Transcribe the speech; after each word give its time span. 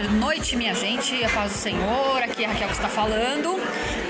Boa 0.00 0.12
noite, 0.12 0.56
minha 0.56 0.72
gente. 0.72 1.22
A 1.22 1.28
paz 1.28 1.52
do 1.52 1.58
Senhor. 1.58 2.22
Aqui 2.22 2.42
é 2.42 2.46
a 2.46 2.52
Raquel 2.52 2.68
que 2.68 2.74
está 2.74 2.88
falando. 2.88 3.60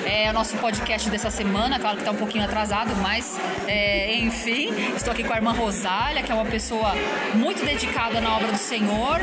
É 0.06 0.30
o 0.30 0.32
nosso 0.32 0.56
podcast 0.58 1.10
dessa 1.10 1.32
semana. 1.32 1.80
Claro 1.80 1.96
que 1.96 2.02
está 2.02 2.12
um 2.12 2.16
pouquinho 2.16 2.44
atrasado, 2.44 2.94
mas 3.02 3.36
é, 3.66 4.14
enfim. 4.14 4.72
Estou 4.94 5.12
aqui 5.12 5.24
com 5.24 5.32
a 5.32 5.36
irmã 5.36 5.50
Rosália, 5.50 6.22
que 6.22 6.30
é 6.30 6.34
uma 6.34 6.44
pessoa 6.44 6.94
muito 7.34 7.64
dedicada 7.64 8.20
na 8.20 8.36
obra 8.36 8.52
do 8.52 8.56
Senhor. 8.56 9.18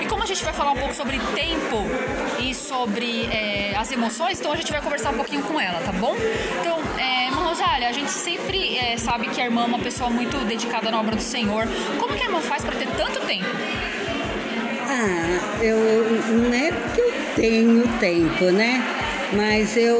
E 0.00 0.06
como 0.06 0.22
a 0.22 0.26
gente 0.26 0.44
vai 0.44 0.52
falar 0.52 0.70
um 0.70 0.76
pouco 0.76 0.94
sobre 0.94 1.18
tempo 1.34 1.84
e 2.38 2.54
sobre 2.54 3.26
é, 3.26 3.74
as 3.76 3.90
emoções, 3.90 4.38
então 4.38 4.52
a 4.52 4.56
gente 4.56 4.70
vai 4.70 4.80
conversar 4.80 5.10
um 5.10 5.16
pouquinho 5.16 5.42
com 5.42 5.60
ela, 5.60 5.80
tá 5.80 5.90
bom? 5.90 6.14
Então, 6.60 6.78
é, 7.00 7.26
irmã 7.26 7.48
Rosália, 7.48 7.88
a 7.88 7.92
gente 7.92 8.12
sempre 8.12 8.78
é, 8.78 8.96
sabe 8.96 9.26
que 9.26 9.40
a 9.40 9.44
irmã 9.44 9.62
é 9.62 9.66
uma 9.66 9.80
pessoa 9.80 10.08
muito 10.08 10.36
dedicada 10.46 10.88
na 10.88 11.00
obra 11.00 11.16
do 11.16 11.22
Senhor. 11.22 11.66
Como 11.98 12.14
que 12.14 12.22
a 12.22 12.26
irmã 12.26 12.40
faz 12.40 12.64
para 12.64 12.76
ter 12.76 12.86
tanto 12.90 13.18
tempo? 13.26 13.48
Ah, 14.94 15.62
eu 15.62 15.78
não 16.36 16.52
é 16.52 16.70
que 16.94 17.00
eu 17.00 17.12
tenho 17.34 17.88
tempo, 17.98 18.44
né? 18.50 18.84
Mas 19.32 19.74
eu 19.74 19.96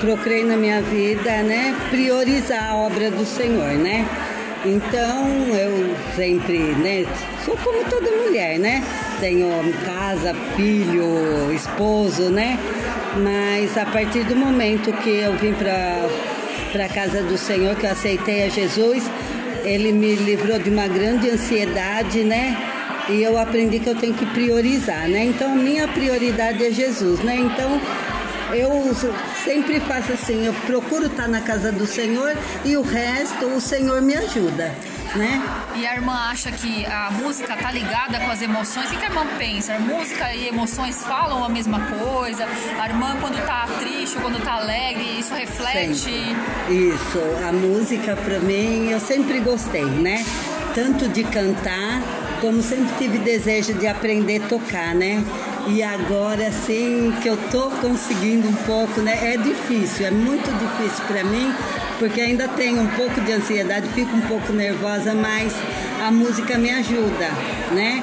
procurei 0.00 0.44
na 0.44 0.56
minha 0.56 0.80
vida, 0.80 1.42
né, 1.42 1.76
priorizar 1.90 2.70
a 2.70 2.76
obra 2.76 3.10
do 3.10 3.26
Senhor, 3.26 3.74
né? 3.74 4.08
Então 4.64 5.28
eu 5.54 5.94
sempre, 6.16 6.58
né, 6.58 7.04
sou 7.44 7.54
como 7.58 7.84
toda 7.84 8.10
mulher, 8.10 8.58
né? 8.58 8.82
Tenho 9.20 9.46
casa, 9.84 10.34
filho, 10.56 11.52
esposo, 11.52 12.30
né? 12.30 12.58
Mas 13.22 13.76
a 13.76 13.84
partir 13.84 14.24
do 14.24 14.34
momento 14.34 14.90
que 15.02 15.10
eu 15.10 15.36
vim 15.36 15.52
para 15.52 16.08
para 16.72 16.88
casa 16.88 17.22
do 17.22 17.36
Senhor, 17.36 17.76
que 17.76 17.84
eu 17.84 17.90
aceitei 17.90 18.44
a 18.44 18.48
Jesus, 18.48 19.02
ele 19.64 19.92
me 19.92 20.14
livrou 20.14 20.58
de 20.58 20.70
uma 20.70 20.86
grande 20.88 21.28
ansiedade, 21.30 22.24
né? 22.24 22.77
E 23.08 23.22
eu 23.22 23.38
aprendi 23.38 23.78
que 23.78 23.88
eu 23.88 23.96
tenho 23.96 24.14
que 24.14 24.26
priorizar, 24.26 25.08
né? 25.08 25.24
Então 25.24 25.54
minha 25.54 25.88
prioridade 25.88 26.64
é 26.64 26.70
Jesus, 26.70 27.20
né? 27.20 27.36
Então 27.36 27.80
eu 28.54 28.94
sempre 29.44 29.80
faço 29.80 30.12
assim, 30.12 30.46
eu 30.46 30.54
procuro 30.66 31.06
estar 31.06 31.28
na 31.28 31.40
casa 31.40 31.70
do 31.70 31.86
Senhor 31.86 32.34
e 32.64 32.76
o 32.76 32.82
resto 32.82 33.46
o 33.46 33.60
Senhor 33.60 34.00
me 34.00 34.14
ajuda. 34.14 34.74
Né? 35.14 35.42
E 35.74 35.86
a 35.86 35.94
irmã 35.94 36.12
acha 36.12 36.52
que 36.52 36.84
a 36.84 37.10
música 37.10 37.56
tá 37.56 37.72
ligada 37.72 38.20
com 38.20 38.30
as 38.30 38.42
emoções. 38.42 38.90
O 38.90 38.90
que 38.90 39.06
a 39.06 39.08
irmã 39.08 39.26
pensa? 39.38 39.74
A 39.74 39.78
música 39.78 40.34
e 40.34 40.48
emoções 40.48 41.02
falam 41.02 41.42
a 41.42 41.48
mesma 41.48 41.80
coisa? 41.80 42.46
A 42.78 42.88
irmã, 42.88 43.16
quando 43.18 43.42
tá 43.46 43.66
triste 43.78 44.16
ou 44.16 44.22
quando 44.22 44.42
tá 44.44 44.56
alegre, 44.56 45.18
isso 45.18 45.32
reflete? 45.32 45.96
Sim. 45.96 46.36
Isso, 46.68 47.18
a 47.48 47.52
música 47.52 48.16
para 48.16 48.38
mim 48.40 48.90
eu 48.90 49.00
sempre 49.00 49.40
gostei, 49.40 49.86
né? 49.86 50.22
Tanto 50.74 51.08
de 51.08 51.24
cantar 51.24 52.02
como 52.40 52.62
sempre 52.62 52.94
tive 52.98 53.18
desejo 53.18 53.74
de 53.74 53.86
aprender 53.86 54.42
a 54.44 54.48
tocar, 54.48 54.94
né? 54.94 55.24
E 55.66 55.82
agora 55.82 56.50
sim 56.50 57.12
que 57.22 57.28
eu 57.28 57.36
tô 57.50 57.70
conseguindo 57.70 58.48
um 58.48 58.54
pouco, 58.54 59.00
né? 59.00 59.34
É 59.34 59.36
difícil, 59.36 60.06
é 60.06 60.10
muito 60.10 60.50
difícil 60.58 61.04
para 61.06 61.24
mim, 61.24 61.52
porque 61.98 62.20
ainda 62.20 62.48
tenho 62.48 62.80
um 62.80 62.88
pouco 62.88 63.20
de 63.20 63.32
ansiedade, 63.32 63.88
fico 63.88 64.16
um 64.16 64.22
pouco 64.22 64.52
nervosa, 64.52 65.14
mas 65.14 65.52
a 66.06 66.10
música 66.10 66.56
me 66.56 66.70
ajuda, 66.70 67.28
né? 67.72 68.02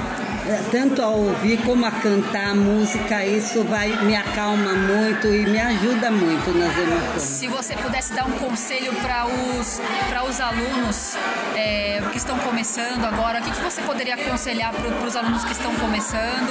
tanto 0.71 1.01
a 1.01 1.07
ouvir 1.07 1.57
como 1.63 1.85
a 1.85 1.91
cantar 1.91 2.51
a 2.51 2.55
música, 2.55 3.25
isso 3.25 3.63
vai 3.63 3.89
me 4.03 4.15
acalma 4.15 4.73
muito 4.73 5.27
e 5.27 5.45
me 5.45 5.59
ajuda 5.59 6.11
muito 6.11 6.55
nas 6.57 6.77
emoções. 6.77 7.21
Se 7.21 7.47
você 7.47 7.75
pudesse 7.75 8.13
dar 8.13 8.27
um 8.27 8.33
conselho 8.33 8.93
para 9.01 9.25
os, 9.25 9.81
os 10.27 10.39
alunos 10.39 11.15
é, 11.55 12.01
que 12.11 12.17
estão 12.17 12.37
começando 12.39 13.05
agora, 13.05 13.39
o 13.39 13.43
que, 13.43 13.51
que 13.51 13.61
você 13.61 13.81
poderia 13.81 14.15
aconselhar 14.15 14.73
para 14.73 15.07
os 15.07 15.15
alunos 15.15 15.43
que 15.43 15.51
estão 15.51 15.73
começando, 15.75 16.49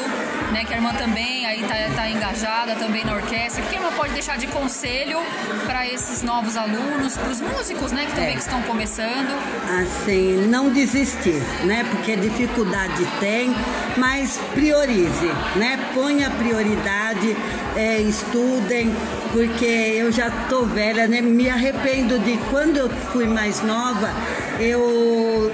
né, 0.52 0.64
que 0.64 0.72
a 0.72 0.76
irmã 0.76 0.92
também 0.94 1.46
aí 1.46 1.62
está 1.62 1.74
tá 1.94 2.08
engajada 2.08 2.74
também 2.76 3.04
na 3.04 3.14
orquestra, 3.14 3.62
o 3.64 3.68
que 3.68 3.76
a 3.76 3.78
irmã 3.78 3.92
pode 3.92 4.12
deixar 4.12 4.36
de 4.36 4.46
conselho 4.46 5.18
para 5.66 5.86
esses 5.86 6.22
novos 6.22 6.56
alunos, 6.56 7.16
para 7.16 7.30
os 7.30 7.40
músicos, 7.40 7.92
né, 7.92 8.06
que 8.06 8.12
também 8.12 8.34
é. 8.34 8.38
estão 8.38 8.62
começando? 8.62 9.34
Assim, 9.82 10.46
não 10.48 10.70
desistir, 10.70 11.42
né, 11.64 11.84
porque 11.90 12.16
dificuldade 12.16 13.06
tem, 13.20 13.54
mas 13.96 14.38
priorize, 14.54 15.30
né? 15.56 15.78
Ponha 15.94 16.30
prioridade, 16.30 17.36
é, 17.76 18.00
estudem, 18.00 18.94
porque 19.32 19.64
eu 19.64 20.10
já 20.10 20.30
tô 20.48 20.64
velha, 20.64 21.06
né? 21.06 21.20
Me 21.20 21.48
arrependo 21.48 22.18
de 22.18 22.36
quando 22.50 22.76
eu 22.76 22.88
fui 22.88 23.26
mais 23.26 23.62
nova, 23.62 24.10
eu 24.58 25.52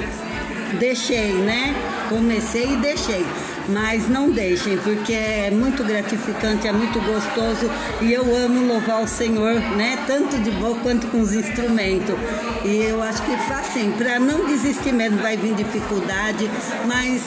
deixei, 0.79 1.33
né? 1.33 1.75
Comecei 2.09 2.73
e 2.73 2.77
deixei. 2.77 3.27
Mas 3.69 4.09
não 4.09 4.31
deixem, 4.31 4.77
porque 4.79 5.13
é 5.13 5.51
muito 5.51 5.85
gratificante, 5.85 6.67
é 6.67 6.73
muito 6.73 7.01
gostoso 7.01 7.71
e 8.01 8.13
eu 8.13 8.23
amo 8.37 8.67
louvar 8.67 9.03
o 9.03 9.09
Senhor, 9.09 9.55
né? 9.77 9.99
Tanto 10.07 10.39
de 10.39 10.51
boa 10.53 10.77
quanto 10.81 11.07
com 11.09 11.21
os 11.21 11.33
instrumentos. 11.33 12.15
E 12.65 12.77
eu 12.83 13.03
acho 13.03 13.23
que 13.23 13.33
assim, 13.53 13.93
para 13.93 14.19
não 14.19 14.47
desistir 14.47 14.93
mesmo, 14.93 15.19
vai 15.19 15.37
vir 15.37 15.55
dificuldade, 15.55 16.51
mas 16.87 17.23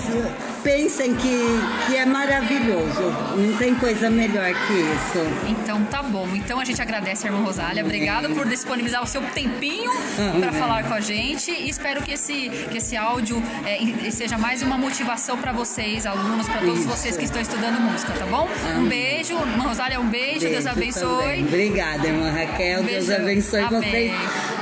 pensem 0.63 1.13
que, 1.15 1.37
que 1.85 1.95
é 1.95 2.05
maravilhoso. 2.05 3.03
Não 3.35 3.57
tem 3.57 3.75
coisa 3.75 4.09
melhor 4.09 4.53
que 4.53 4.73
isso. 4.73 5.49
Então 5.49 5.83
tá 5.85 6.01
bom. 6.01 6.27
Então 6.33 6.59
a 6.59 6.65
gente 6.65 6.81
agradece 6.81 7.27
a 7.27 7.31
irmã 7.31 7.43
Rosália. 7.43 7.83
Obrigada 7.83 8.29
por 8.29 8.47
disponibilizar 8.47 9.03
o 9.03 9.07
seu 9.07 9.21
tempinho 9.21 9.91
para 10.39 10.51
falar 10.53 10.83
com 10.85 10.93
a 10.93 11.01
gente. 11.01 11.51
E 11.51 11.69
espero 11.69 12.01
que 12.01 12.13
esse, 12.13 12.49
que 12.71 12.77
esse 12.77 12.95
áudio 12.95 13.43
é, 13.65 14.09
seja 14.09 14.37
mais 14.37 14.61
uma 14.61 14.77
motivação 14.77 15.37
para 15.37 15.51
vocês, 15.51 16.05
alunos, 16.05 16.22
para 16.45 16.59
todos 16.61 16.79
isso. 16.79 16.87
vocês 16.87 17.17
que 17.17 17.25
estão 17.25 17.41
estudando 17.41 17.79
música, 17.81 18.13
tá 18.13 18.25
bom? 18.25 18.47
Um 18.77 18.87
beijo. 18.87 19.33
Irmã 19.33 19.63
Rosália, 19.65 19.99
um 19.99 20.07
beijo. 20.07 20.41
beijo 20.41 20.49
Deus 20.49 20.65
abençoe. 20.65 21.23
Também. 21.23 21.43
Obrigada, 21.45 22.07
irmã 22.07 22.31
Raquel. 22.31 22.81
Um 22.81 22.85
Deus 22.85 23.09
abençoe 23.09 23.61
Amém. 23.61 23.81
vocês 23.81 24.11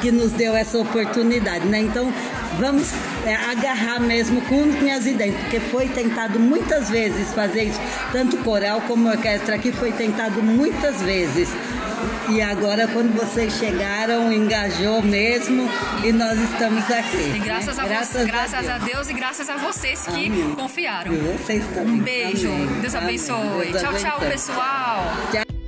que 0.01 0.11
nos 0.11 0.31
deu 0.31 0.55
essa 0.55 0.77
oportunidade, 0.79 1.65
né? 1.65 1.79
Então 1.79 2.11
vamos 2.57 2.91
é, 3.25 3.35
agarrar 3.35 3.99
mesmo 3.99 4.41
com 4.41 4.63
minhas 4.63 5.05
ideias, 5.05 5.35
porque 5.35 5.59
foi 5.59 5.87
tentado 5.87 6.39
muitas 6.39 6.89
vezes 6.89 7.33
fazer 7.33 7.63
isso, 7.65 7.79
tanto 8.11 8.37
coral 8.37 8.81
como 8.81 9.09
orquestra 9.09 9.55
aqui 9.55 9.71
foi 9.71 9.91
tentado 9.91 10.41
muitas 10.41 11.01
vezes. 11.01 11.49
E 12.29 12.41
agora, 12.41 12.87
quando 12.87 13.13
vocês 13.15 13.53
chegaram, 13.53 14.31
engajou 14.31 15.01
mesmo 15.01 15.69
e 16.03 16.11
nós 16.11 16.39
estamos 16.39 16.83
aqui. 16.89 17.33
E 17.35 17.39
graças, 17.39 17.77
né? 17.77 17.83
a, 17.83 17.87
graças, 17.87 18.25
graças 18.25 18.53
a, 18.53 18.61
Deus. 18.61 18.71
a, 18.71 18.77
Deus. 18.85 19.09
e 19.09 19.13
graças 19.13 19.49
a 19.49 19.57
vocês 19.57 20.05
que 20.05 20.27
Amém. 20.27 20.55
confiaram. 20.55 21.13
E 21.13 21.17
vocês 21.17 21.63
também. 21.73 21.93
Um 21.95 21.99
beijo. 21.99 22.47
Amém. 22.47 22.67
Deus 22.81 22.95
abençoe. 22.95 23.71
Deus 23.71 23.81
tchau, 23.81 23.89
abençoe. 23.89 24.09
tchau, 24.09 24.19
pessoal. 24.19 25.03
Tchau. 25.31 25.60